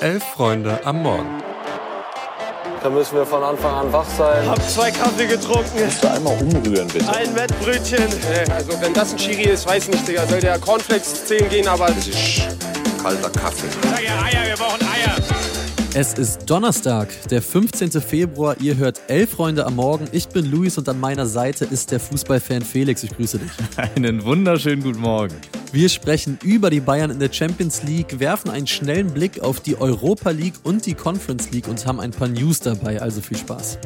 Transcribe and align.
Elf 0.00 0.22
Freunde 0.22 0.78
am 0.84 1.02
Morgen. 1.02 1.42
Da 2.82 2.90
müssen 2.90 3.16
wir 3.16 3.24
von 3.24 3.42
Anfang 3.42 3.74
an 3.74 3.92
wach 3.92 4.04
sein. 4.18 4.46
Hab 4.46 4.62
zwei 4.68 4.90
Kaffee 4.90 5.26
getrunken. 5.26 5.70
Kannst 5.78 6.04
du 6.04 6.10
einmal 6.10 6.36
umrühren, 6.38 6.86
bitte? 6.88 7.08
Ein 7.08 7.34
Wettbrötchen. 7.34 8.04
Also 8.52 8.80
wenn 8.80 8.92
das 8.92 9.12
ein 9.12 9.16
Chiri 9.16 9.44
ist, 9.44 9.66
weiß 9.66 9.88
nicht, 9.88 10.06
Digga. 10.06 10.26
Soll 10.26 10.40
der 10.40 10.58
Cornflakes 10.58 11.24
10 11.24 11.48
gehen, 11.48 11.66
aber... 11.66 11.86
Das 11.86 12.06
ist 12.08 12.42
kalter 13.02 13.30
Kaffee. 13.30 13.68
Sag 13.82 14.02
ja 14.02 14.22
Eier, 14.22 14.48
wir 14.48 14.56
brauchen 14.56 14.82
Eier. 14.82 15.16
Es 15.94 16.12
ist 16.12 16.50
Donnerstag, 16.50 17.08
der 17.30 17.40
15. 17.40 17.90
Februar. 18.02 18.56
Ihr 18.60 18.76
hört 18.76 19.00
Elf 19.08 19.30
Freunde 19.30 19.64
am 19.64 19.76
Morgen. 19.76 20.06
Ich 20.12 20.28
bin 20.28 20.44
Luis 20.44 20.76
und 20.76 20.86
an 20.90 21.00
meiner 21.00 21.24
Seite 21.24 21.64
ist 21.64 21.90
der 21.90 22.00
Fußballfan 22.00 22.60
Felix. 22.60 23.02
Ich 23.02 23.16
grüße 23.16 23.38
dich. 23.38 23.50
Einen 23.96 24.22
wunderschönen 24.22 24.82
guten 24.82 25.00
Morgen. 25.00 25.34
Wir 25.76 25.90
sprechen 25.90 26.38
über 26.42 26.70
die 26.70 26.80
Bayern 26.80 27.10
in 27.10 27.18
der 27.18 27.30
Champions 27.30 27.82
League, 27.82 28.18
werfen 28.18 28.48
einen 28.48 28.66
schnellen 28.66 29.12
Blick 29.12 29.40
auf 29.40 29.60
die 29.60 29.78
Europa 29.78 30.30
League 30.30 30.54
und 30.62 30.86
die 30.86 30.94
Conference 30.94 31.50
League 31.50 31.68
und 31.68 31.84
haben 31.84 32.00
ein 32.00 32.12
paar 32.12 32.28
News 32.28 32.60
dabei. 32.60 33.02
Also 33.02 33.20
viel 33.20 33.36
Spaß. 33.36 33.76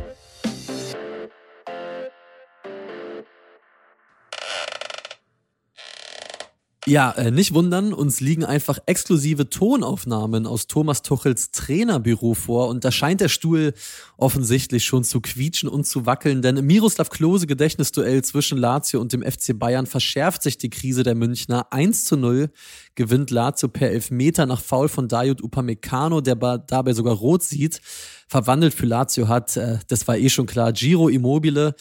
Ja, 6.86 7.10
äh, 7.10 7.30
nicht 7.30 7.52
wundern, 7.52 7.92
uns 7.92 8.20
liegen 8.20 8.42
einfach 8.42 8.78
exklusive 8.86 9.50
Tonaufnahmen 9.50 10.46
aus 10.46 10.66
Thomas 10.66 11.02
Tuchels 11.02 11.50
Trainerbüro 11.50 12.32
vor 12.32 12.68
und 12.68 12.86
da 12.86 12.90
scheint 12.90 13.20
der 13.20 13.28
Stuhl 13.28 13.74
offensichtlich 14.16 14.84
schon 14.84 15.04
zu 15.04 15.20
quietschen 15.20 15.68
und 15.68 15.84
zu 15.84 16.06
wackeln, 16.06 16.40
denn 16.40 16.56
im 16.56 16.66
Miroslav 16.66 17.10
Klose 17.10 17.46
Gedächtnisduell 17.46 18.24
zwischen 18.24 18.56
Lazio 18.56 18.98
und 18.98 19.12
dem 19.12 19.22
FC 19.22 19.58
Bayern 19.58 19.84
verschärft 19.84 20.42
sich 20.42 20.56
die 20.56 20.70
Krise 20.70 21.02
der 21.02 21.14
Münchner. 21.14 21.70
1 21.70 22.06
zu 22.06 22.16
0 22.16 22.48
gewinnt 22.94 23.30
Lazio 23.30 23.68
per 23.68 23.90
Elfmeter 23.90 24.46
nach 24.46 24.62
Foul 24.62 24.88
von 24.88 25.06
Dayot 25.06 25.42
Upamecano, 25.42 26.22
der 26.22 26.36
dabei 26.36 26.94
sogar 26.94 27.14
rot 27.14 27.42
sieht. 27.42 27.82
Verwandelt 28.26 28.72
für 28.72 28.86
Lazio 28.86 29.28
hat, 29.28 29.56
äh, 29.58 29.80
das 29.88 30.08
war 30.08 30.16
eh 30.16 30.30
schon 30.30 30.46
klar, 30.46 30.72
Giro 30.72 31.08
Immobile 31.08 31.74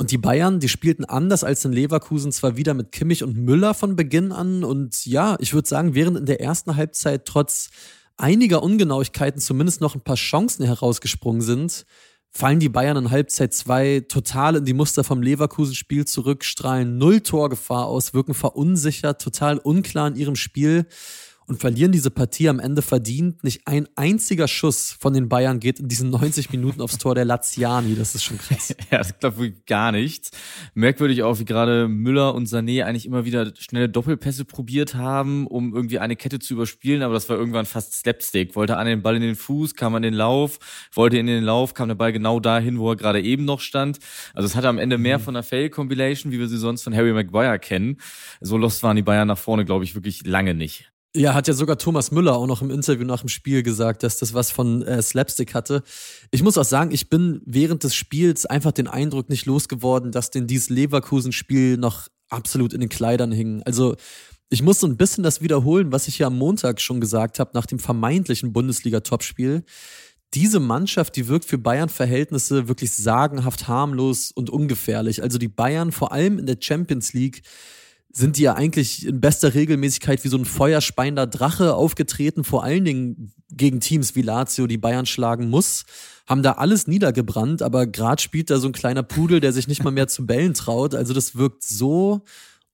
und 0.00 0.12
die 0.12 0.16
Bayern, 0.16 0.60
die 0.60 0.70
spielten 0.70 1.04
anders 1.04 1.44
als 1.44 1.62
in 1.66 1.72
Leverkusen 1.72 2.32
zwar 2.32 2.56
wieder 2.56 2.72
mit 2.72 2.90
Kimmich 2.90 3.22
und 3.22 3.36
Müller 3.36 3.74
von 3.74 3.96
Beginn 3.96 4.32
an. 4.32 4.64
Und 4.64 5.04
ja, 5.04 5.36
ich 5.40 5.52
würde 5.52 5.68
sagen, 5.68 5.94
während 5.94 6.16
in 6.16 6.24
der 6.24 6.40
ersten 6.40 6.74
Halbzeit 6.76 7.26
trotz 7.26 7.68
einiger 8.16 8.62
Ungenauigkeiten 8.62 9.42
zumindest 9.42 9.82
noch 9.82 9.94
ein 9.94 10.00
paar 10.00 10.16
Chancen 10.16 10.64
herausgesprungen 10.64 11.42
sind, 11.42 11.84
fallen 12.30 12.60
die 12.60 12.70
Bayern 12.70 12.96
in 12.96 13.10
Halbzeit 13.10 13.52
2 13.52 14.06
total 14.08 14.56
in 14.56 14.64
die 14.64 14.72
Muster 14.72 15.04
vom 15.04 15.20
Leverkusen-Spiel 15.20 16.06
zurück, 16.06 16.44
strahlen 16.44 16.96
null 16.96 17.20
Torgefahr 17.20 17.84
aus, 17.84 18.14
wirken 18.14 18.32
verunsichert, 18.32 19.20
total 19.20 19.58
unklar 19.58 20.08
in 20.08 20.16
ihrem 20.16 20.36
Spiel 20.36 20.86
und 21.50 21.60
verlieren 21.60 21.90
diese 21.90 22.12
Partie 22.12 22.48
am 22.48 22.60
Ende 22.60 22.80
verdient. 22.80 23.42
Nicht 23.42 23.66
ein 23.66 23.88
einziger 23.96 24.46
Schuss 24.46 24.92
von 24.92 25.12
den 25.12 25.28
Bayern 25.28 25.58
geht 25.58 25.80
in 25.80 25.88
diesen 25.88 26.08
90 26.08 26.52
Minuten 26.52 26.80
aufs 26.80 26.96
Tor 26.96 27.16
der 27.16 27.24
Laziani. 27.24 27.96
Das 27.96 28.14
ist 28.14 28.22
schon 28.22 28.38
krass. 28.38 28.72
ja, 28.90 28.98
das 28.98 29.18
klappt 29.18 29.36
wirklich 29.36 29.66
gar 29.66 29.90
nichts. 29.90 30.30
Merkwürdig 30.74 31.24
auch, 31.24 31.40
wie 31.40 31.44
gerade 31.44 31.88
Müller 31.88 32.36
und 32.36 32.46
Sané 32.46 32.84
eigentlich 32.84 33.04
immer 33.04 33.24
wieder 33.24 33.52
schnelle 33.58 33.88
Doppelpässe 33.88 34.44
probiert 34.44 34.94
haben, 34.94 35.48
um 35.48 35.74
irgendwie 35.74 35.98
eine 35.98 36.14
Kette 36.14 36.38
zu 36.38 36.54
überspielen, 36.54 37.02
aber 37.02 37.14
das 37.14 37.28
war 37.28 37.36
irgendwann 37.36 37.66
fast 37.66 37.94
Slapstick. 37.94 38.54
Wollte 38.54 38.76
an 38.76 38.86
den 38.86 39.02
Ball 39.02 39.16
in 39.16 39.22
den 39.22 39.34
Fuß, 39.34 39.74
kam 39.74 39.96
an 39.96 40.02
den 40.02 40.14
Lauf, 40.14 40.60
wollte 40.94 41.18
in 41.18 41.26
den 41.26 41.42
Lauf, 41.42 41.74
kam 41.74 41.88
der 41.88 41.96
Ball 41.96 42.12
genau 42.12 42.38
dahin, 42.38 42.78
wo 42.78 42.92
er 42.92 42.96
gerade 42.96 43.20
eben 43.20 43.44
noch 43.44 43.58
stand. 43.58 43.98
Also 44.34 44.46
es 44.46 44.54
hatte 44.54 44.68
am 44.68 44.78
Ende 44.78 44.98
mehr 44.98 45.18
mhm. 45.18 45.22
von 45.22 45.34
einer 45.34 45.42
Fail-Compilation, 45.42 46.30
wie 46.30 46.38
wir 46.38 46.46
sie 46.46 46.58
sonst 46.58 46.84
von 46.84 46.94
Harry 46.94 47.12
Maguire 47.12 47.58
kennen. 47.58 47.96
So 48.40 48.56
lost 48.56 48.84
waren 48.84 48.94
die 48.94 49.02
Bayern 49.02 49.26
nach 49.26 49.36
vorne, 49.36 49.64
glaube 49.64 49.82
ich, 49.82 49.96
wirklich 49.96 50.24
lange 50.24 50.54
nicht. 50.54 50.89
Ja, 51.16 51.34
hat 51.34 51.48
ja 51.48 51.54
sogar 51.54 51.76
Thomas 51.76 52.12
Müller 52.12 52.36
auch 52.36 52.46
noch 52.46 52.62
im 52.62 52.70
Interview 52.70 53.04
nach 53.04 53.20
dem 53.20 53.28
Spiel 53.28 53.64
gesagt, 53.64 54.04
dass 54.04 54.18
das 54.18 54.32
was 54.32 54.52
von 54.52 54.82
äh, 54.82 55.02
Slapstick 55.02 55.54
hatte. 55.54 55.82
Ich 56.30 56.44
muss 56.44 56.56
auch 56.56 56.64
sagen, 56.64 56.92
ich 56.92 57.10
bin 57.10 57.42
während 57.44 57.82
des 57.82 57.96
Spiels 57.96 58.46
einfach 58.46 58.70
den 58.70 58.86
Eindruck 58.86 59.28
nicht 59.28 59.44
losgeworden, 59.44 60.12
dass 60.12 60.30
denn 60.30 60.46
dieses 60.46 60.68
Leverkusen-Spiel 60.68 61.78
noch 61.78 62.06
absolut 62.28 62.72
in 62.72 62.78
den 62.78 62.88
Kleidern 62.88 63.32
hing. 63.32 63.60
Also 63.64 63.96
ich 64.50 64.62
muss 64.62 64.78
so 64.78 64.86
ein 64.86 64.96
bisschen 64.96 65.24
das 65.24 65.40
wiederholen, 65.40 65.90
was 65.90 66.06
ich 66.06 66.20
ja 66.20 66.28
am 66.28 66.38
Montag 66.38 66.80
schon 66.80 67.00
gesagt 67.00 67.40
habe, 67.40 67.50
nach 67.54 67.66
dem 67.66 67.80
vermeintlichen 67.80 68.52
Bundesliga-Topspiel. 68.52 69.64
Diese 70.34 70.60
Mannschaft, 70.60 71.16
die 71.16 71.26
wirkt 71.26 71.44
für 71.44 71.58
Bayern-Verhältnisse 71.58 72.68
wirklich 72.68 72.92
sagenhaft 72.92 73.66
harmlos 73.66 74.30
und 74.30 74.48
ungefährlich. 74.48 75.24
Also 75.24 75.38
die 75.38 75.48
Bayern, 75.48 75.90
vor 75.90 76.12
allem 76.12 76.38
in 76.38 76.46
der 76.46 76.58
Champions 76.60 77.14
League, 77.14 77.42
sind 78.12 78.36
die 78.36 78.42
ja 78.42 78.54
eigentlich 78.54 79.06
in 79.06 79.20
bester 79.20 79.54
Regelmäßigkeit 79.54 80.24
wie 80.24 80.28
so 80.28 80.36
ein 80.36 80.44
feuerspeiender 80.44 81.26
Drache 81.26 81.74
aufgetreten, 81.74 82.44
vor 82.44 82.64
allen 82.64 82.84
Dingen 82.84 83.32
gegen 83.50 83.80
Teams 83.80 84.14
wie 84.16 84.22
Lazio, 84.22 84.66
die 84.66 84.78
Bayern 84.78 85.06
schlagen 85.06 85.48
muss, 85.48 85.84
haben 86.26 86.42
da 86.42 86.52
alles 86.52 86.86
niedergebrannt, 86.86 87.62
aber 87.62 87.86
gerade 87.86 88.22
spielt 88.22 88.50
da 88.50 88.58
so 88.58 88.68
ein 88.68 88.72
kleiner 88.72 89.02
Pudel, 89.02 89.40
der 89.40 89.52
sich 89.52 89.68
nicht 89.68 89.82
mal 89.84 89.90
mehr 89.90 90.08
zu 90.08 90.26
bellen 90.26 90.54
traut. 90.54 90.94
Also 90.94 91.12
das 91.12 91.36
wirkt 91.36 91.62
so 91.62 92.22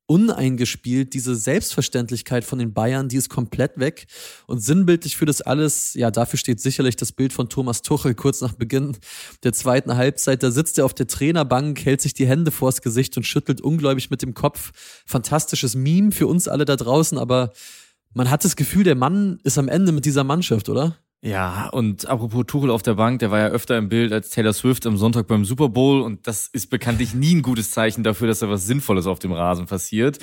uneingespielt. 0.07 1.15
Diese 1.15 1.35
Selbstverständlichkeit 1.35 2.45
von 2.45 2.59
den 2.59 2.73
Bayern, 2.73 3.09
die 3.09 3.17
ist 3.17 3.29
komplett 3.29 3.79
weg. 3.79 4.07
Und 4.47 4.63
sinnbildlich 4.63 5.17
für 5.17 5.27
das 5.27 5.43
alles, 5.43 5.95
ja, 5.95 6.11
dafür 6.11 6.39
steht 6.39 6.61
sicherlich 6.61 6.97
das 6.97 7.13
Bild 7.13 7.33
von 7.33 7.49
Thomas 7.49 7.83
Tuchel 7.83 8.15
kurz 8.15 8.41
nach 8.41 8.53
Beginn 8.53 8.97
der 9.43 9.53
zweiten 9.53 9.97
Halbzeit. 9.97 10.43
Da 10.43 10.51
sitzt 10.51 10.79
er 10.79 10.85
auf 10.85 10.95
der 10.95 11.07
Trainerbank, 11.07 11.85
hält 11.85 12.01
sich 12.01 12.15
die 12.15 12.27
Hände 12.27 12.51
vors 12.51 12.83
Gesicht 12.83 13.17
und 13.17 13.25
schüttelt 13.25 13.61
ungläubig 13.61 14.11
mit 14.11 14.23
dem 14.23 14.35
Kopf. 14.35 14.73
Fantastisches 15.07 15.75
Meme 15.75 16.13
für 16.13 16.27
uns 16.27 16.49
alle 16.49 16.65
da 16.65 16.77
draußen, 16.77 17.19
aber 17.19 17.53
man 18.15 18.31
hat 18.31 18.45
das 18.45 18.57
Gefühl, 18.57 18.85
der 18.85 18.95
Mann 18.95 19.41
ist 19.45 19.59
am 19.59 19.69
Ende 19.69 19.93
mit 19.93 20.05
dieser 20.05 20.25
Mannschaft, 20.25 20.69
oder? 20.69 20.97
Ja, 21.27 21.71
und 21.71 22.07
apropos 22.07 22.45
Tuchel 22.47 22.71
auf 22.71 22.83
der 22.83 22.95
Bank, 22.95 23.19
der 23.19 23.33
war 23.33 23.41
ja 23.41 23.49
öfter 23.49 23.77
im 23.77 23.89
Bild 23.89 24.13
als 24.13 24.31
Taylor 24.31 24.53
Swift 24.53 24.87
am 24.87 24.97
Sonntag 24.97 25.27
beim 25.27 25.45
Super 25.45 25.69
Bowl 25.69 26.03
und 26.03 26.25
das 26.29 26.47
ist 26.47 26.71
bekanntlich 26.71 27.15
nie 27.15 27.35
ein 27.35 27.43
gutes 27.43 27.73
Zeichen 27.73 28.05
dafür, 28.05 28.29
dass 28.29 28.39
da 28.39 28.49
was 28.49 28.65
Sinnvolles 28.65 29.09
auf 29.09 29.19
dem 29.19 29.33
Rasen 29.33 29.67
passiert. 29.67 30.21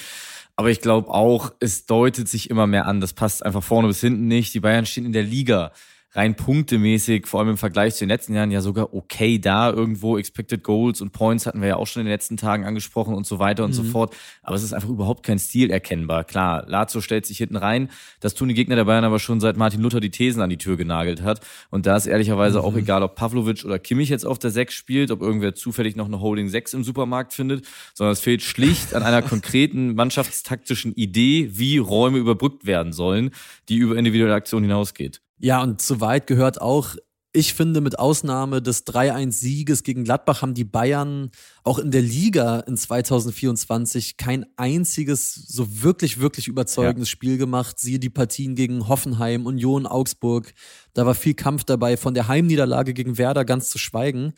Aber 0.56 0.69
ich 0.69 0.80
glaube 0.80 1.09
auch, 1.09 1.52
es 1.59 1.88
deutet 1.88 2.30
sich 2.30 2.50
immer 2.50 2.68
mehr 2.68 2.86
an, 2.86 3.02
das 3.02 3.12
passt 3.12 3.46
einfach 3.46 3.63
vorne 3.63 3.90
bis 3.90 4.00
hinten 4.00 4.30
nicht. 4.30 4.53
Die 4.53 4.62
Bayern 4.62 4.86
stehen 4.86 5.06
in 5.06 5.12
der 5.12 5.24
Liga 5.24 5.74
rein 6.13 6.35
punktemäßig, 6.35 7.28
vor 7.28 7.40
allem 7.40 7.50
im 7.50 7.57
Vergleich 7.57 7.96
zu 7.96 8.06
den 8.06 8.09
letzten 8.09 8.35
Jahren, 8.35 8.51
ja 8.51 8.62
sogar 8.62 8.94
okay 8.94 9.40
da 9.40 9.72
irgendwo. 9.72 10.18
Expected 10.18 10.63
Goals 10.63 11.01
und 11.01 11.12
Points 11.12 11.46
hatten 11.46 11.62
wir 11.62 11.69
ja 11.69 11.75
auch 11.78 11.88
schon 11.88 12.01
in 12.01 12.06
den 12.06 12.13
letzten 12.13 12.38
Tagen 12.38 12.66
angesprochen 12.66 13.16
und 13.16 13.25
so 13.25 13.40
weiter 13.40 13.63
und 13.63 13.72
mhm. 13.72 13.75
so 13.75 13.84
fort. 13.84 14.16
Aber 14.44 14.56
es 14.56 14.63
ist 14.63 14.74
einfach 14.74 14.90
überhaupt 14.90 15.24
kein 15.24 15.40
Stil 15.40 15.72
erkennbar. 15.72 16.24
Klar, 16.24 16.66
Lazio 16.68 17.01
stellt 17.01 17.25
sich 17.25 17.38
hinten 17.38 17.56
rein. 17.56 17.90
Das 18.19 18.35
tun 18.35 18.47
die 18.47 18.53
Gegner 18.53 18.75
der 18.75 18.85
Bayern 18.85 19.03
aber 19.03 19.19
schon 19.19 19.40
seit 19.40 19.57
Martin 19.57 19.81
Luther 19.81 20.00
die 20.00 20.12
Thesen 20.12 20.41
an 20.41 20.50
die 20.50 20.57
Tür 20.57 20.78
genagelt 20.78 21.24
hat. 21.24 21.41
Und 21.72 21.85
da 21.85 21.96
ist 21.96 22.06
ehrlicherweise 22.06 22.59
mhm. 22.59 22.66
auch 22.66 22.75
egal, 22.75 23.01
ob 23.01 23.16
Pavlovic 23.16 23.66
oder 23.66 23.80
Kimmich 23.80 24.09
jetzt 24.09 24.25
auf 24.25 24.38
der 24.38 24.51
6 24.51 24.74
spielt, 24.74 25.12
ob 25.12 25.22
irgendwer 25.22 25.56
zufällig 25.56 25.95
noch 25.95 26.06
eine 26.06 26.22
Holding 26.22 26.47
6 26.47 26.75
im 26.75 26.84
Supermarkt 26.84 27.34
findet, 27.34 27.66
sondern 27.94 28.13
es 28.13 28.19
fehlt 28.19 28.44
schlicht 28.44 28.94
an 28.94 29.03
einer 29.03 29.22
konkreten 29.22 29.95
mannschaftstaktischen 29.95 30.94
Idee, 30.94 31.50
wie 31.53 31.80
Räume 31.80 32.19
überbrückt 32.19 32.66
werden 32.66 32.94
sollen, 32.94 33.31
die 33.69 33.78
über 33.78 33.97
individuelle 33.97 34.35
Aktion 34.35 34.63
hinausgeht. 34.63 35.22
Ja, 35.44 35.62
und 35.62 35.81
zu 35.81 36.00
weit 36.00 36.26
gehört 36.26 36.62
auch, 36.62 36.96
ich 37.34 37.54
finde, 37.54 37.81
mit 37.81 38.00
Ausnahme 38.00 38.62
des 38.62 38.88
3-1-Sieges 38.88 39.84
gegen 39.84 40.06
Gladbach 40.06 40.42
haben 40.42 40.54
die 40.54 40.64
Bayern 40.64 41.31
auch 41.66 41.80
in 41.80 41.92
der 41.92 42.02
Liga 42.02 42.62
in 42.62 42.78
2024 42.78 44.16
kein 44.16 44.46
einziges 44.56 45.34
so 45.34 45.84
wirklich, 45.84 46.22
wirklich 46.22 46.48
überzeugendes 46.48 47.09
ja. 47.09 47.12
Spiel 47.12 47.38
gemacht. 47.38 47.78
Siehe 47.78 48.00
die 48.00 48.09
Partien 48.09 48.56
gegen 48.56 48.88
Hoffenheim, 48.88 49.46
Union, 49.46 49.86
Augsburg. 49.86 50.54
Da 50.94 51.06
war 51.06 51.14
viel 51.14 51.34
Kampf 51.34 51.66
dabei, 51.66 51.98
von 51.98 52.14
der 52.14 52.30
Heimniederlage 52.30 52.94
gegen 52.94 53.18
Werder 53.18 53.44
ganz 53.44 53.68
zu 53.68 53.78
schweigen. 53.78 54.31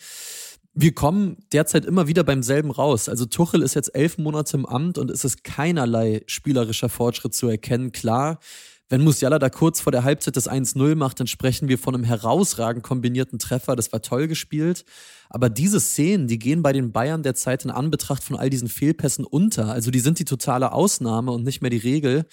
Wir 0.73 0.95
kommen 0.95 1.37
derzeit 1.53 1.85
immer 1.85 2.07
wieder 2.07 2.23
beim 2.23 2.41
selben 2.41 2.71
raus. 2.71 3.09
Also 3.09 3.27
Tuchel 3.27 3.61
ist 3.61 3.75
jetzt 3.75 3.93
elf 3.93 4.17
Monate 4.17 4.57
im 4.57 4.65
Amt 4.65 4.97
und 4.97 5.11
es 5.11 5.23
ist 5.23 5.43
keinerlei 5.43 6.23
spielerischer 6.25 6.89
Fortschritt 6.89 7.35
zu 7.35 7.47
erkennen. 7.47 7.91
Klar, 7.91 8.39
wenn 8.89 9.03
Musiala 9.03 9.39
da 9.39 9.49
kurz 9.49 9.81
vor 9.81 9.91
der 9.91 10.03
Halbzeit 10.03 10.35
das 10.35 10.49
1-0 10.49 10.95
macht, 10.95 11.19
dann 11.19 11.27
sprechen 11.27 11.67
wir 11.67 11.79
von 11.79 11.95
einem 11.95 12.03
herausragend 12.03 12.83
kombinierten 12.83 13.39
Treffer. 13.39 13.75
Das 13.75 13.91
war 13.91 14.01
toll 14.01 14.27
gespielt. 14.27 14.85
Aber 15.29 15.49
diese 15.49 15.79
Szenen, 15.79 16.27
die 16.27 16.37
gehen 16.37 16.61
bei 16.61 16.71
den 16.71 16.91
Bayern 16.91 17.23
derzeit 17.23 17.65
in 17.65 17.71
Anbetracht 17.71 18.23
von 18.23 18.35
all 18.35 18.49
diesen 18.49 18.67
Fehlpässen 18.67 19.25
unter. 19.25 19.71
Also 19.71 19.89
die 19.89 19.99
sind 19.99 20.19
die 20.19 20.25
totale 20.25 20.71
Ausnahme 20.71 21.31
und 21.31 21.43
nicht 21.43 21.61
mehr 21.61 21.71
die 21.71 21.77
Regel. 21.77 22.25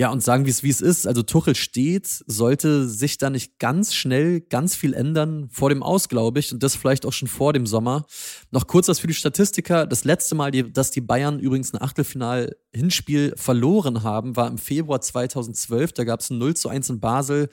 Ja, 0.00 0.10
und 0.10 0.22
sagen, 0.22 0.46
wie 0.46 0.50
es 0.50 0.62
wie 0.62 0.70
es 0.70 0.80
ist. 0.80 1.06
Also 1.06 1.22
Tuchel 1.22 1.54
steht, 1.54 2.06
sollte 2.26 2.88
sich 2.88 3.18
da 3.18 3.28
nicht 3.28 3.58
ganz 3.58 3.92
schnell 3.92 4.40
ganz 4.40 4.74
viel 4.74 4.94
ändern 4.94 5.50
vor 5.52 5.68
dem 5.68 5.82
Aus, 5.82 6.08
glaube 6.08 6.38
ich, 6.40 6.54
und 6.54 6.62
das 6.62 6.74
vielleicht 6.74 7.04
auch 7.04 7.12
schon 7.12 7.28
vor 7.28 7.52
dem 7.52 7.66
Sommer. 7.66 8.06
Noch 8.50 8.66
kurz 8.66 8.88
was 8.88 8.98
für 8.98 9.08
die 9.08 9.12
Statistiker. 9.12 9.86
Das 9.86 10.04
letzte 10.04 10.34
Mal, 10.34 10.52
dass 10.52 10.90
die 10.90 11.02
Bayern 11.02 11.38
übrigens 11.38 11.74
ein 11.74 11.82
Achtelfinal-Hinspiel 11.82 13.34
verloren 13.36 14.02
haben, 14.02 14.36
war 14.36 14.48
im 14.48 14.56
Februar 14.56 15.02
2012. 15.02 15.92
Da 15.92 16.04
gab 16.04 16.20
es 16.20 16.30
ein 16.30 16.38
0 16.38 16.56
zu 16.56 16.70
1 16.70 16.88
in 16.88 17.00
Basel. 17.00 17.50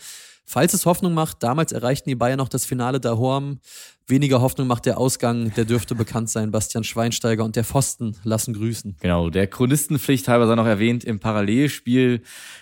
Falls 0.49 0.73
es 0.73 0.85
Hoffnung 0.85 1.13
macht, 1.13 1.43
damals 1.43 1.73
erreichten 1.73 2.07
die 2.07 2.15
Bayern 2.15 2.37
noch 2.37 2.47
das 2.47 2.65
Finale 2.65 3.01
da 3.01 3.17
Horm. 3.17 3.59
Weniger 4.07 4.39
Hoffnung 4.39 4.65
macht 4.65 4.85
der 4.85 4.97
Ausgang, 4.97 5.53
der 5.55 5.65
dürfte 5.65 5.93
bekannt 5.93 6.29
sein. 6.29 6.51
Bastian 6.51 6.85
Schweinsteiger 6.85 7.43
und 7.43 7.57
der 7.57 7.65
Pfosten 7.65 8.15
lassen 8.23 8.53
grüßen. 8.53 8.95
Genau, 9.01 9.29
der 9.29 9.47
Chronistenpflicht 9.47 10.29
halber 10.29 10.47
sei 10.47 10.55
noch 10.55 10.65
erwähnt, 10.65 11.03
im 11.03 11.19
Parallelspiel 11.19 12.21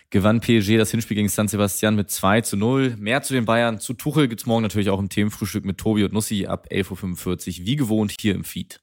gewann 0.09 0.41
PSG 0.41 0.77
das 0.77 0.89
Hinspiel 0.89 1.13
gegen 1.13 1.29
San 1.29 1.47
Sebastian 1.47 1.95
mit 1.95 2.09
2 2.09 2.41
zu 2.41 2.57
0. 2.57 2.95
Mehr 2.97 3.21
zu 3.21 3.35
den 3.35 3.45
Bayern, 3.45 3.79
zu 3.79 3.93
Tuchel 3.93 4.27
gibt's 4.27 4.47
morgen 4.47 4.63
natürlich 4.63 4.89
auch 4.89 4.99
im 4.99 5.09
Themenfrühstück 5.09 5.63
mit 5.63 5.77
Tobi 5.77 6.05
und 6.05 6.13
Nussi 6.13 6.47
ab 6.47 6.65
11.45 6.71 7.59
Uhr, 7.59 7.65
wie 7.67 7.75
gewohnt 7.75 8.15
hier 8.19 8.33
im 8.33 8.43
Feed. 8.43 8.81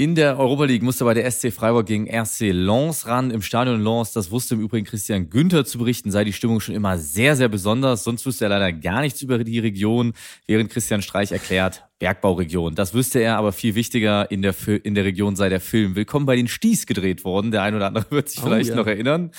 In 0.00 0.14
der 0.14 0.38
Europa 0.38 0.64
League 0.64 0.82
musste 0.82 1.04
bei 1.04 1.12
der 1.12 1.30
SC 1.30 1.52
Freiburg 1.52 1.84
gegen 1.84 2.08
RC 2.08 2.52
Lens 2.52 3.06
ran. 3.06 3.30
Im 3.30 3.42
Stadion 3.42 3.84
Lens, 3.84 4.12
das 4.12 4.30
wusste 4.30 4.54
im 4.54 4.62
Übrigen 4.62 4.86
Christian 4.86 5.28
Günther 5.28 5.66
zu 5.66 5.76
berichten, 5.76 6.10
sei 6.10 6.24
die 6.24 6.32
Stimmung 6.32 6.60
schon 6.60 6.74
immer 6.74 6.96
sehr, 6.96 7.36
sehr 7.36 7.50
besonders. 7.50 8.02
Sonst 8.04 8.24
wüsste 8.24 8.46
er 8.46 8.48
leider 8.48 8.72
gar 8.72 9.02
nichts 9.02 9.20
über 9.20 9.44
die 9.44 9.58
Region, 9.58 10.14
während 10.46 10.70
Christian 10.70 11.02
Streich 11.02 11.32
erklärt, 11.32 11.84
Bergbauregion. 11.98 12.74
Das 12.74 12.94
wüsste 12.94 13.18
er, 13.18 13.36
aber 13.36 13.52
viel 13.52 13.74
wichtiger 13.74 14.30
in 14.30 14.40
der, 14.40 14.54
in 14.82 14.94
der 14.94 15.04
Region 15.04 15.36
sei 15.36 15.50
der 15.50 15.60
Film 15.60 15.94
Willkommen 15.96 16.24
bei 16.24 16.36
den 16.36 16.48
Sties 16.48 16.86
gedreht 16.86 17.22
worden. 17.26 17.50
Der 17.50 17.62
ein 17.62 17.74
oder 17.74 17.88
andere 17.88 18.06
wird 18.10 18.30
sich 18.30 18.40
oh, 18.40 18.46
vielleicht 18.46 18.74
noch 18.74 18.86
erinnern. 18.86 19.32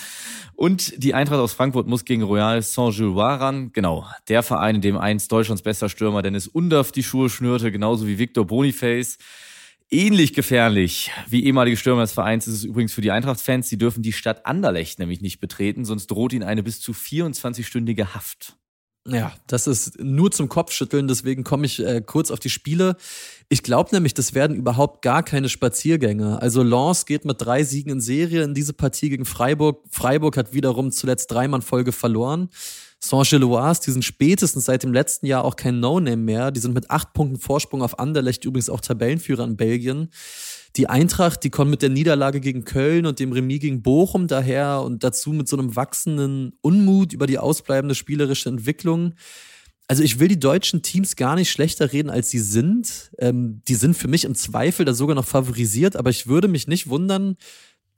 Und 0.54 1.04
die 1.04 1.16
Eintracht 1.16 1.40
aus 1.40 1.54
Frankfurt 1.54 1.88
muss 1.88 2.06
gegen 2.06 2.22
Royal 2.22 2.62
Saint-Gilloise 2.62 3.40
ran. 3.40 3.72
Genau, 3.74 4.06
der 4.30 4.44
Verein, 4.44 4.76
in 4.76 4.82
dem 4.82 4.98
einst 5.00 5.32
Deutschlands 5.32 5.64
bester 5.64 5.90
Stürmer 5.90 6.22
Dennis 6.22 6.46
Undaff 6.46 6.92
die 6.92 7.02
Schuhe 7.02 7.32
schnürte, 7.32 7.72
genauso 7.72 8.06
wie 8.06 8.20
Victor 8.20 8.46
Boniface. 8.46 9.18
Ähnlich 9.94 10.34
gefährlich 10.34 11.12
wie 11.28 11.44
ehemalige 11.44 11.76
Stürmer 11.76 12.04
des 12.04 12.14
Vereins 12.14 12.48
ist 12.48 12.56
es 12.56 12.64
übrigens 12.64 12.94
für 12.94 13.02
die 13.02 13.12
Eintracht-Fans. 13.12 13.68
Sie 13.68 13.78
dürfen 13.78 14.02
die 14.02 14.14
Stadt 14.14 14.46
Anderlecht 14.46 15.00
nämlich 15.00 15.20
nicht 15.20 15.42
betreten, 15.42 15.84
sonst 15.84 16.08
droht 16.08 16.32
ihnen 16.32 16.44
eine 16.44 16.64
bis 16.64 16.80
zu 16.80 16.94
24-stündige 16.94 18.14
Haft. 18.16 18.56
Ja, 19.06 19.34
das 19.48 19.68
ist 19.68 20.00
nur 20.00 20.32
zum 20.32 20.48
Kopfschütteln, 20.48 21.08
deswegen 21.08 21.44
komme 21.44 21.66
ich 21.66 21.84
äh, 21.84 22.02
kurz 22.06 22.32
auf 22.32 22.40
die 22.40 22.52
Spiele. 22.52 22.96
Ich 23.50 23.64
glaube 23.64 23.90
nämlich, 23.94 24.14
das 24.14 24.34
werden 24.34 24.56
überhaupt 24.56 25.02
gar 25.02 25.24
keine 25.24 25.50
Spaziergänge. 25.50 26.42
Also 26.42 26.64
Lens 26.64 27.06
geht 27.06 27.26
mit 27.26 27.42
drei 27.42 27.64
Siegen 27.64 27.92
in 27.92 28.00
Serie 28.00 28.44
in 28.44 28.54
diese 28.54 28.74
Partie 28.74 29.10
gegen 29.10 29.26
Freiburg. 29.26 29.84
Freiburg 29.90 30.38
hat 30.38 30.54
wiederum 30.54 30.92
zuletzt 30.92 31.32
dreimal 31.32 31.62
Folge 31.62 31.92
verloren. 31.92 32.50
Saint-Gilloise, 33.04 33.82
die 33.86 33.92
sind 33.92 34.06
spätestens 34.06 34.66
seit 34.66 34.84
dem 34.84 34.94
letzten 34.94 35.26
Jahr 35.26 35.44
auch 35.44 35.56
kein 35.56 35.80
No-Name 35.80 36.18
mehr. 36.18 36.52
Die 36.52 36.60
sind 36.60 36.74
mit 36.74 36.92
acht 36.92 37.14
Punkten 37.14 37.40
Vorsprung 37.40 37.82
auf 37.82 37.98
Anderlecht 38.00 38.46
übrigens 38.46 38.70
auch 38.70 38.80
Tabellenführer 38.80 39.44
in 39.44 39.58
Belgien. 39.58 40.10
Die 40.76 40.88
Eintracht, 40.88 41.44
die 41.44 41.50
kommt 41.50 41.72
mit 41.72 41.82
der 41.82 41.90
Niederlage 41.90 42.40
gegen 42.40 42.64
Köln 42.64 43.06
und 43.06 43.20
dem 43.20 43.34
Remis 43.34 43.60
gegen 43.60 43.82
Bochum 43.82 44.28
daher 44.28 44.84
und 44.84 45.04
dazu 45.04 45.32
mit 45.32 45.48
so 45.48 45.58
einem 45.58 45.76
wachsenden 45.76 46.54
Unmut 46.62 47.12
über 47.12 47.28
die 47.28 47.40
ausbleibende 47.40 47.96
spielerische 47.96 48.50
Entwicklung. 48.50 49.16
Also 49.88 50.04
ich 50.04 50.20
will 50.20 50.30
die 50.30 50.40
deutschen 50.40 50.84
Teams 50.84 51.18
gar 51.18 51.36
nicht 51.36 51.52
schlechter 51.52 51.92
reden, 51.92 52.10
als 52.10 52.30
sie 52.30 52.40
sind. 52.40 53.12
Ähm, 53.18 53.62
die 53.68 53.76
sind 53.76 53.98
für 53.98 54.08
mich 54.08 54.24
im 54.24 54.36
Zweifel 54.36 54.86
da 54.86 54.94
sogar 54.94 55.16
noch 55.16 55.26
favorisiert, 55.26 55.98
aber 55.98 56.12
ich 56.12 56.28
würde 56.28 56.48
mich 56.48 56.68
nicht 56.68 56.88
wundern, 56.88 57.36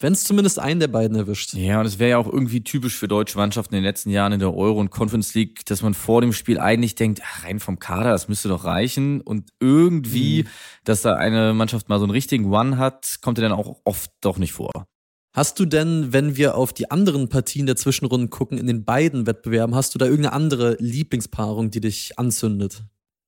wenn 0.03 0.11
es 0.11 0.25
zumindest 0.25 0.59
einen 0.59 0.81
der 0.81 0.89
beiden 0.89 1.15
erwischt. 1.15 1.53
Ja, 1.53 1.79
und 1.79 1.85
es 1.85 1.97
wäre 1.97 2.11
ja 2.11 2.17
auch 2.17 2.27
irgendwie 2.27 2.61
typisch 2.61 2.97
für 2.97 3.07
deutsche 3.07 3.37
Mannschaften 3.37 3.73
in 3.73 3.79
den 3.79 3.85
letzten 3.85 4.09
Jahren 4.09 4.33
in 4.33 4.39
der 4.39 4.53
Euro- 4.53 4.81
und 4.81 4.91
Conference 4.91 5.33
League, 5.33 5.65
dass 5.65 5.81
man 5.81 5.93
vor 5.93 6.19
dem 6.19 6.33
Spiel 6.33 6.59
eigentlich 6.59 6.95
denkt, 6.95 7.21
ach, 7.23 7.45
rein 7.45 7.61
vom 7.61 7.79
Kader, 7.79 8.11
das 8.11 8.27
müsste 8.27 8.49
doch 8.49 8.65
reichen. 8.65 9.21
Und 9.21 9.51
irgendwie, 9.61 10.43
mhm. 10.43 10.47
dass 10.83 11.03
da 11.03 11.15
eine 11.15 11.53
Mannschaft 11.53 11.87
mal 11.87 11.99
so 11.99 12.03
einen 12.03 12.11
richtigen 12.11 12.51
One 12.53 12.77
hat, 12.77 13.19
kommt 13.21 13.37
ja 13.37 13.47
dann 13.47 13.57
auch 13.57 13.79
oft 13.85 14.11
doch 14.19 14.37
nicht 14.37 14.51
vor. 14.51 14.87
Hast 15.31 15.57
du 15.59 15.65
denn, 15.65 16.11
wenn 16.11 16.35
wir 16.35 16.55
auf 16.55 16.73
die 16.73 16.91
anderen 16.91 17.29
Partien 17.29 17.65
der 17.65 17.77
Zwischenrunden 17.77 18.29
gucken, 18.29 18.57
in 18.57 18.67
den 18.67 18.83
beiden 18.83 19.25
Wettbewerben, 19.25 19.73
hast 19.73 19.95
du 19.95 19.99
da 19.99 20.05
irgendeine 20.05 20.33
andere 20.33 20.75
Lieblingspaarung, 20.79 21.71
die 21.71 21.79
dich 21.79 22.19
anzündet? 22.19 22.83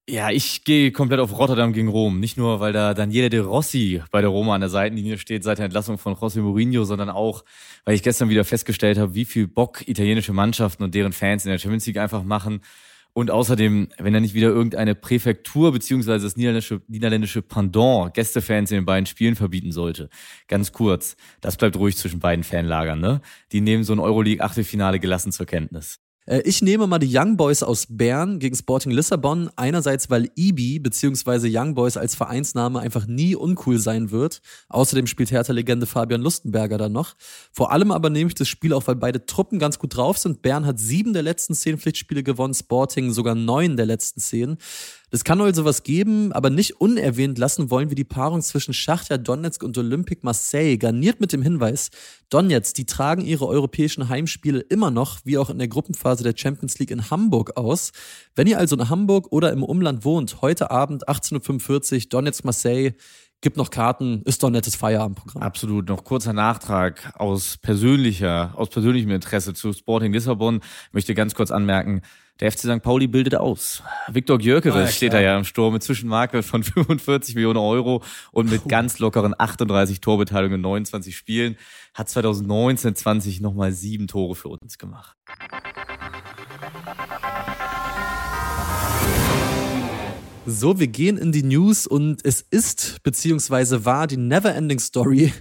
Ja, 0.07 0.29
ich 0.29 0.63
gehe 0.63 0.91
komplett 0.91 1.19
auf 1.19 1.35
Rotterdam 1.35 1.73
gegen 1.73 1.87
Rom. 1.87 2.19
Nicht 2.19 2.37
nur, 2.37 2.59
weil 2.59 2.73
da 2.73 2.93
Daniele 2.93 3.31
De 3.31 3.39
Rossi 3.39 4.03
bei 4.11 4.21
der 4.21 4.29
Roma 4.29 4.53
an 4.53 4.61
der 4.61 4.69
Seitenlinie 4.69 5.17
steht 5.17 5.43
seit 5.43 5.57
der 5.57 5.65
Entlassung 5.65 5.97
von 5.97 6.13
José 6.13 6.41
Mourinho, 6.41 6.83
sondern 6.83 7.09
auch, 7.09 7.43
weil 7.85 7.95
ich 7.95 8.03
gestern 8.03 8.29
wieder 8.29 8.43
festgestellt 8.45 8.99
habe, 8.99 9.15
wie 9.15 9.25
viel 9.25 9.47
Bock 9.47 9.87
italienische 9.87 10.31
Mannschaften 10.31 10.83
und 10.83 10.93
deren 10.93 11.11
Fans 11.11 11.43
in 11.45 11.49
der 11.51 11.57
Champions 11.57 11.87
League 11.87 11.97
einfach 11.97 12.21
machen. 12.23 12.61
Und 13.13 13.31
außerdem, 13.31 13.89
wenn 13.97 14.13
da 14.13 14.19
nicht 14.19 14.35
wieder 14.35 14.49
irgendeine 14.49 14.93
Präfektur 14.93 15.71
beziehungsweise 15.71 16.25
das 16.25 16.37
niederländische, 16.37 16.81
niederländische 16.87 17.41
Pendant 17.41 18.13
Gästefans 18.13 18.69
in 18.69 18.75
den 18.75 18.85
beiden 18.85 19.07
Spielen 19.07 19.35
verbieten 19.35 19.71
sollte. 19.71 20.09
Ganz 20.47 20.71
kurz, 20.71 21.15
das 21.41 21.57
bleibt 21.57 21.77
ruhig 21.77 21.97
zwischen 21.97 22.19
beiden 22.19 22.43
Fanlagern, 22.43 22.99
ne? 22.99 23.21
Die 23.51 23.61
nehmen 23.61 23.83
so 23.83 23.93
ein 23.93 23.99
Euroleague-Achtelfinale 23.99 24.99
gelassen 24.99 25.31
zur 25.31 25.47
Kenntnis. 25.47 26.04
Äh, 26.25 26.41
ich 26.41 26.61
nehme 26.61 26.87
mal 26.87 26.99
die 26.99 27.15
Young 27.15 27.37
Boys 27.37 27.63
aus 27.63 27.87
Bern 27.89 28.39
gegen 28.39 28.55
Sporting 28.55 28.91
Lissabon. 28.91 29.49
Einerseits, 29.55 30.09
weil 30.09 30.29
EB 30.35 30.79
bzw. 30.79 31.49
Young 31.51 31.75
Boys 31.75 31.97
als 31.97 32.15
Vereinsname 32.15 32.79
einfach 32.79 33.07
nie 33.07 33.35
uncool 33.35 33.77
sein 33.77 34.11
wird. 34.11 34.41
Außerdem 34.69 35.07
spielt 35.07 35.31
Hertha-Legende 35.31 35.85
Fabian 35.85 36.21
Lustenberger 36.21 36.77
dann 36.77 36.91
noch. 36.91 37.15
Vor 37.51 37.71
allem 37.71 37.91
aber 37.91 38.09
nehme 38.09 38.29
ich 38.29 38.35
das 38.35 38.47
Spiel 38.47 38.73
auch, 38.73 38.87
weil 38.87 38.95
beide 38.95 39.25
Truppen 39.25 39.59
ganz 39.59 39.79
gut 39.79 39.95
drauf 39.95 40.17
sind. 40.17 40.41
Bern 40.41 40.65
hat 40.65 40.79
sieben 40.79 41.13
der 41.13 41.23
letzten 41.23 41.53
zehn 41.53 41.77
Pflichtspiele 41.77 42.23
gewonnen, 42.23 42.53
Sporting 42.53 43.11
sogar 43.11 43.35
neun 43.35 43.77
der 43.77 43.85
letzten 43.85 44.19
zehn. 44.19 44.57
Es 45.11 45.23
kann 45.23 45.39
also 45.39 45.63
was 45.63 45.83
geben, 45.83 46.33
aber 46.33 46.49
nicht 46.49 46.81
unerwähnt 46.81 47.37
lassen 47.37 47.69
wollen 47.69 47.89
wir 47.89 47.95
die 47.95 48.03
Paarung 48.03 48.41
zwischen 48.41 48.73
Schachtja 48.73 49.17
Donetsk 49.17 49.63
und 49.63 49.77
Olympique 49.77 50.23
Marseille, 50.23 50.77
garniert 50.77 51.21
mit 51.21 51.31
dem 51.31 51.41
Hinweis, 51.41 51.89
Donetsk, 52.29 52.75
die 52.75 52.85
tragen 52.85 53.21
ihre 53.21 53.47
europäischen 53.47 54.09
Heimspiele 54.09 54.59
immer 54.59 54.91
noch, 54.91 55.19
wie 55.23 55.37
auch 55.37 55.49
in 55.49 55.57
der 55.57 55.67
Gruppenphase 55.67 56.23
der 56.23 56.33
Champions 56.35 56.79
League 56.79 56.91
in 56.91 57.09
Hamburg 57.09 57.57
aus. 57.57 57.91
Wenn 58.35 58.47
ihr 58.47 58.57
also 58.57 58.75
in 58.75 58.89
Hamburg 58.89 59.31
oder 59.31 59.51
im 59.51 59.63
Umland 59.63 60.05
wohnt, 60.05 60.41
heute 60.41 60.71
Abend 60.71 61.07
18.45 61.07 61.95
Uhr 61.95 62.09
Donetsk 62.09 62.43
Marseille, 62.45 62.93
gibt 63.41 63.57
noch 63.57 63.69
Karten, 63.69 64.23
ist 64.23 64.41
doch 64.41 64.49
ein 64.49 64.53
nettes 64.53 64.75
Feierabendprogramm. 64.75 65.43
Absolut. 65.43 65.87
Noch 65.87 66.03
kurzer 66.03 66.33
Nachtrag 66.33 67.13
aus 67.15 67.57
persönlicher, 67.57 68.53
aus 68.55 68.69
persönlichem 68.69 69.11
Interesse 69.11 69.53
zu 69.53 69.71
Sporting 69.71 70.11
Lissabon. 70.11 70.61
Ich 70.87 70.93
möchte 70.93 71.13
ganz 71.13 71.35
kurz 71.35 71.51
anmerken, 71.51 72.01
der 72.39 72.51
FC 72.51 72.59
St. 72.59 72.81
Pauli 72.81 73.07
bildet 73.07 73.35
aus. 73.35 73.81
Viktor 74.07 74.37
Gyökeres 74.37 74.89
ah, 74.89 74.91
steht 74.91 75.13
da 75.13 75.21
ja 75.21 75.37
im 75.37 75.45
Sturm 75.45 75.73
mit 75.73 75.83
Zwischenmarke 75.83 76.43
von 76.43 76.63
45 76.63 77.35
Millionen 77.35 77.57
Euro 77.57 78.03
und 78.31 78.49
mit 78.49 78.63
Puh. 78.63 78.69
ganz 78.69 78.99
lockeren 78.99 79.33
38 79.37 80.01
Torbeteiligungen 80.01 80.59
in 80.59 80.61
29 80.61 81.15
Spielen. 81.15 81.57
Hat 81.93 82.09
2019, 82.09 82.95
20 82.95 83.41
nochmal 83.41 83.71
sieben 83.71 84.07
Tore 84.07 84.35
für 84.35 84.49
uns 84.49 84.77
gemacht. 84.77 85.15
So, 90.47 90.79
wir 90.79 90.85
gehen 90.85 91.17
in 91.17 91.31
die 91.31 91.41
News 91.41 91.87
und 91.87 92.23
es 92.23 92.41
ist 92.41 93.01
beziehungsweise 93.01 93.83
war 93.83 94.05
die 94.05 94.17
Neverending 94.17 94.77
Story 94.77 95.33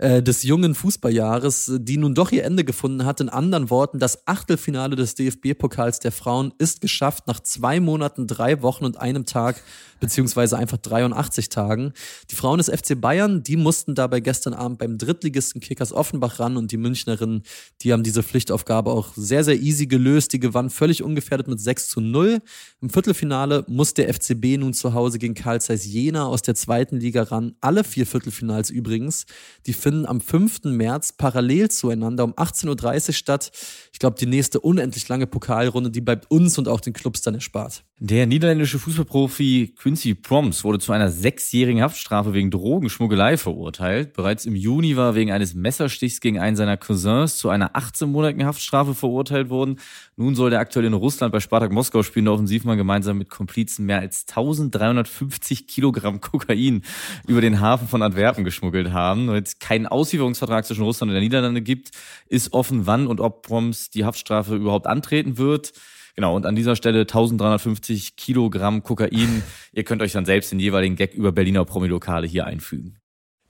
äh, 0.00 0.22
des 0.22 0.44
jungen 0.44 0.74
Fußballjahres, 0.74 1.72
die 1.78 1.98
nun 1.98 2.14
doch 2.14 2.32
ihr 2.32 2.42
Ende 2.44 2.64
gefunden 2.64 3.04
hat. 3.04 3.20
In 3.20 3.28
anderen 3.28 3.68
Worten, 3.68 3.98
das 3.98 4.26
Achtelfinale 4.26 4.96
des 4.96 5.14
DFB-Pokals 5.14 6.00
der 6.00 6.10
Frauen 6.10 6.54
ist 6.56 6.80
geschafft 6.80 7.26
nach 7.26 7.38
zwei 7.40 7.80
Monaten, 7.80 8.26
drei 8.26 8.62
Wochen 8.62 8.86
und 8.86 8.96
einem 8.96 9.26
Tag, 9.26 9.62
beziehungsweise 10.00 10.56
einfach 10.56 10.78
83 10.78 11.50
Tagen. 11.50 11.92
Die 12.30 12.34
Frauen 12.34 12.56
des 12.56 12.70
FC 12.70 12.98
Bayern, 12.98 13.42
die 13.42 13.56
mussten 13.56 13.94
dabei 13.94 14.20
gestern 14.20 14.54
Abend 14.54 14.78
beim 14.78 14.96
Drittligisten 14.96 15.60
Kickers 15.60 15.92
Offenbach 15.92 16.40
ran 16.40 16.56
und 16.56 16.72
die 16.72 16.78
Münchnerinnen, 16.78 17.42
die 17.82 17.92
haben 17.92 18.02
diese 18.02 18.22
Pflichtaufgabe 18.22 18.90
auch 18.90 19.12
sehr, 19.14 19.44
sehr 19.44 19.60
easy 19.60 19.86
gelöst. 19.86 20.32
Die 20.32 20.40
gewannen 20.40 20.70
völlig 20.70 21.02
ungefährdet 21.02 21.46
mit 21.46 21.60
6 21.60 21.88
zu 21.88 22.00
0. 22.00 22.40
Im 22.80 22.88
Viertelfinale 22.88 23.66
muss 23.68 23.92
der 23.92 24.08
FCB 24.40 24.58
nun 24.58 24.72
zu 24.72 24.94
Hause 24.94 25.18
gegen 25.18 25.34
Karl 25.34 25.60
Zeiss 25.60 25.86
Jena 25.86 26.26
aus 26.26 26.42
der 26.42 26.54
zweiten 26.54 26.98
Liga 26.98 27.22
ran. 27.24 27.54
Alle 27.60 27.84
vier 27.84 28.06
Viertelfinals 28.06 28.70
übrigens. 28.70 29.26
Die 29.66 29.72
finden 29.72 30.06
am 30.06 30.20
5. 30.20 30.64
März 30.64 31.12
parallel 31.12 31.70
zueinander 31.70 32.24
um 32.24 32.32
18.30 32.34 33.08
Uhr 33.08 33.14
statt. 33.14 33.50
Ich 33.92 33.98
glaube, 33.98 34.16
die 34.18 34.26
nächste 34.26 34.60
unendlich 34.60 35.08
lange 35.08 35.26
Pokalrunde, 35.26 35.90
die 35.90 36.00
bleibt 36.00 36.30
uns 36.30 36.58
und 36.58 36.68
auch 36.68 36.80
den 36.80 36.92
Clubs 36.92 37.22
dann 37.22 37.34
erspart. 37.34 37.84
Der 38.02 38.26
niederländische 38.26 38.78
Fußballprofi 38.78 39.74
Quincy 39.76 40.14
Proms 40.14 40.64
wurde 40.64 40.78
zu 40.78 40.92
einer 40.92 41.10
sechsjährigen 41.10 41.82
Haftstrafe 41.82 42.32
wegen 42.32 42.50
Drogenschmuggelei 42.50 43.36
verurteilt. 43.36 44.14
Bereits 44.14 44.46
im 44.46 44.56
Juni 44.56 44.96
war 44.96 45.14
wegen 45.14 45.32
eines 45.32 45.52
Messerstichs 45.52 46.20
gegen 46.20 46.38
einen 46.38 46.56
seiner 46.56 46.78
Cousins 46.78 47.36
zu 47.36 47.50
einer 47.50 47.72
18-monatigen 47.74 48.46
Haftstrafe 48.46 48.94
verurteilt 48.94 49.50
worden. 49.50 49.78
Nun 50.16 50.34
soll 50.34 50.48
der 50.48 50.60
aktuell 50.60 50.86
in 50.86 50.94
Russland 50.94 51.30
bei 51.30 51.40
Spartak 51.40 51.72
Moskau 51.72 52.02
spielende 52.02 52.32
Offensivmann 52.32 52.78
gemeinsam 52.78 53.18
mit 53.18 53.28
Komplizen 53.28 53.84
mehr 53.84 53.98
als 53.98 54.24
1350 54.30 55.66
Kilogramm 55.66 56.20
Kokain 56.20 56.82
über 57.26 57.40
den 57.40 57.60
Hafen 57.60 57.88
von 57.88 58.02
Antwerpen 58.02 58.44
geschmuggelt 58.44 58.92
haben. 58.92 59.28
Weil 59.28 59.42
es 59.42 59.58
keinen 59.58 59.86
Auslieferungsvertrag 59.86 60.64
zwischen 60.64 60.84
Russland 60.84 61.10
und 61.10 61.14
der 61.14 61.22
Niederlande 61.22 61.62
gibt, 61.62 61.90
ist 62.26 62.52
offen, 62.52 62.86
wann 62.86 63.06
und 63.06 63.20
ob 63.20 63.42
Proms 63.42 63.90
die 63.90 64.04
Haftstrafe 64.04 64.56
überhaupt 64.56 64.86
antreten 64.86 65.38
wird. 65.38 65.72
Genau, 66.16 66.36
und 66.36 66.46
an 66.46 66.54
dieser 66.54 66.76
Stelle 66.76 67.00
1350 67.00 68.16
Kilogramm 68.16 68.82
Kokain. 68.82 69.42
Ihr 69.72 69.84
könnt 69.84 70.02
euch 70.02 70.12
dann 70.12 70.26
selbst 70.26 70.52
den 70.52 70.60
jeweiligen 70.60 70.96
Gag 70.96 71.14
über 71.14 71.32
Berliner 71.32 71.64
Promilokale 71.64 72.26
hier 72.26 72.46
einfügen. 72.46 72.99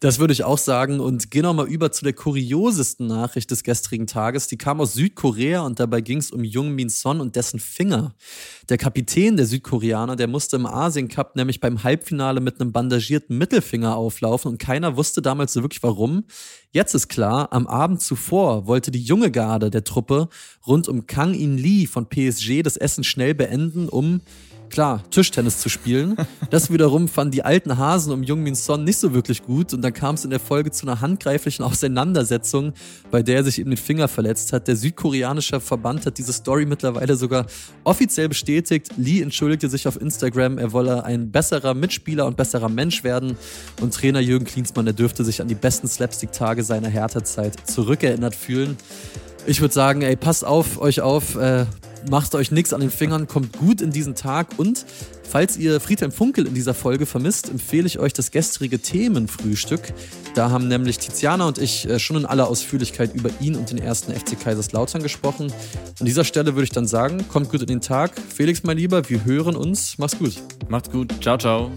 Das 0.01 0.19
würde 0.19 0.33
ich 0.33 0.45
auch 0.45 0.57
sagen. 0.57 0.99
Und 0.99 1.31
gehen 1.31 1.43
wir 1.43 1.53
mal 1.53 1.69
über 1.69 1.93
zu 1.93 2.05
der 2.05 2.15
kuriosesten 2.15 3.07
Nachricht 3.07 3.51
des 3.51 3.63
gestrigen 3.63 4.07
Tages. 4.07 4.47
Die 4.47 4.57
kam 4.57 4.81
aus 4.81 4.95
Südkorea 4.95 5.61
und 5.61 5.79
dabei 5.79 6.01
ging 6.01 6.17
es 6.17 6.31
um 6.31 6.43
Jung 6.43 6.75
Min 6.75 6.89
Son 6.89 7.21
und 7.21 7.37
dessen 7.37 7.61
Finger. 7.61 8.15
Der 8.71 8.79
Kapitän 8.79 9.37
der 9.37 9.45
Südkoreaner, 9.45 10.17
der 10.17 10.27
musste 10.27 10.57
im 10.57 10.65
Asien 10.65 11.09
Cup 11.09 11.37
nämlich 11.37 11.61
beim 11.61 11.83
Halbfinale 11.83 12.41
mit 12.41 12.61
einem 12.61 12.73
bandagierten 12.73 13.37
Mittelfinger 13.37 13.95
auflaufen 13.95 14.51
und 14.51 14.59
keiner 14.59 14.97
wusste 14.97 15.21
damals 15.21 15.53
so 15.53 15.61
wirklich 15.63 15.83
warum. 15.83 16.25
Jetzt 16.73 16.95
ist 16.95 17.09
klar, 17.09 17.49
am 17.51 17.67
Abend 17.67 18.01
zuvor 18.01 18.69
wollte 18.69 18.93
die 18.93 19.03
junge 19.03 19.33
Garde 19.33 19.71
der 19.71 19.83
Truppe 19.83 20.29
rund 20.69 20.87
um 20.87 21.09
Kang 21.09 21.35
In 21.35 21.59
Lee 21.59 21.87
von 21.87 22.09
PSG 22.09 22.63
das 22.63 22.77
Essen 22.77 23.03
schnell 23.03 23.35
beenden, 23.35 23.89
um 23.89 24.21
klar, 24.71 25.03
Tischtennis 25.11 25.59
zu 25.59 25.69
spielen. 25.69 26.17
Das 26.51 26.73
wiederum 26.73 27.07
fanden 27.07 27.31
die 27.31 27.45
alten 27.45 27.79
Hasen 27.79 28.13
um 28.13 28.25
Jung 28.25 28.43
Min 28.43 28.57
Son 28.57 28.83
nicht 28.83 28.99
so 28.99 29.15
wirklich 29.15 29.45
gut 29.45 29.73
und 29.73 29.83
dann 29.83 29.93
kam 29.93 30.17
es 30.17 30.25
in 30.25 30.31
der 30.31 30.41
Folge 30.41 30.73
zu 30.73 30.85
einer 30.85 31.01
handgreiflichen 31.01 31.65
Auseinandersetzung, 31.65 32.73
bei 33.13 33.23
der 33.23 33.37
er 33.37 33.45
sich 33.45 33.61
eben 33.61 33.71
den 33.71 33.77
Finger 33.77 34.09
verletzt 34.09 34.53
hat. 34.53 34.67
Der 34.67 34.75
südkoreanische 34.75 35.61
Verband 35.61 36.07
hat 36.07 36.19
diese 36.19 36.33
Story 36.33 36.67
mittlerweile 36.67 37.15
sogar 37.15 37.47
offiziell 37.85 38.29
bestätigt. 38.29 38.89
Lee 38.97 39.21
entschuldigte 39.21 39.69
sich 39.69 39.87
auf 39.87 40.01
Instagram, 40.01 40.59
er 40.59 40.73
wolle 40.73 41.05
ein 41.05 41.31
besserer 41.31 41.75
Mitspieler 41.75 42.27
und 42.27 42.37
besserer 42.37 42.69
Mensch 42.69 43.05
werden 43.05 43.37
und 43.81 43.95
Trainer 43.95 44.21
Jürgen 44.21 44.45
Klinsmann, 44.45 44.87
der 44.87 44.95
dürfte 44.95 45.25
sich 45.25 45.41
an 45.41 45.47
die 45.47 45.55
besten 45.55 45.87
Slapstick-Tage 45.87 46.60
seiner 46.63 46.89
Hertha-Zeit 46.89 47.69
zurückerinnert 47.69 48.35
fühlen. 48.35 48.77
Ich 49.47 49.61
würde 49.61 49.75
sagen, 49.75 50.03
ey, 50.03 50.17
passt 50.17 50.45
auf 50.45 50.81
euch 50.81 51.01
auf, 51.01 51.37
äh, 51.37 51.67
macht 52.09 52.35
euch 52.35 52.51
nichts 52.51 52.73
an 52.73 52.81
den 52.81 52.91
Fingern, 52.91 53.27
kommt 53.27 53.59
gut 53.59 53.81
in 53.81 53.91
diesen 53.91 54.15
Tag 54.15 54.49
und 54.59 54.85
falls 55.29 55.57
ihr 55.57 55.81
Friedhelm 55.81 56.13
Funkel 56.13 56.47
in 56.47 56.55
dieser 56.55 56.75
Folge 56.75 57.07
vermisst, 57.07 57.49
empfehle 57.49 57.87
ich 57.87 57.99
euch 57.99 58.13
das 58.13 58.31
gestrige 58.31 58.81
Themenfrühstück. 58.81 59.93
Da 60.35 60.51
haben 60.51 60.69
nämlich 60.69 60.99
Tiziana 60.99 61.47
und 61.47 61.59
ich 61.59 61.89
äh, 61.89 61.99
schon 61.99 62.17
in 62.17 62.27
aller 62.27 62.49
Ausführlichkeit 62.49 63.15
über 63.15 63.31
ihn 63.41 63.57
und 63.57 63.71
den 63.71 63.79
ersten 63.79 64.13
FC 64.13 64.39
Kaiserslautern 64.39 65.03
gesprochen. 65.03 65.53
An 65.99 66.07
dieser 66.07 66.25
Stelle 66.25 66.55
würde 66.55 66.65
ich 66.65 66.71
dann 66.71 66.87
sagen, 66.87 67.27
kommt 67.29 67.51
gut 67.51 67.63
in 67.63 67.67
den 67.67 67.81
Tag. 67.81 68.13
Felix, 68.35 68.63
mein 68.63 68.77
Lieber, 68.77 69.09
wir 69.09 69.25
hören 69.25 69.57
uns. 69.57 69.99
Mach's 69.99 70.19
gut. 70.19 70.35
Macht's 70.69 70.91
gut. 70.91 71.15
Ciao, 71.21 71.39
ciao. 71.39 71.71